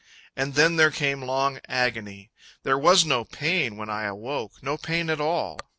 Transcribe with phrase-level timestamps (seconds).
[0.35, 2.31] And then there came long agony.
[2.63, 5.59] There was no pain when I awoke, No pain at all.